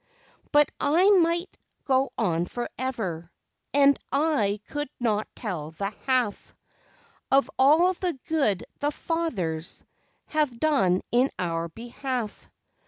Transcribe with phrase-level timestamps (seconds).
[0.51, 1.55] But I might
[1.85, 3.31] go on forever,
[3.71, 6.55] And I could not tell the half
[7.29, 9.83] Of all the good the fathers
[10.25, 12.49] Have done in our behalf.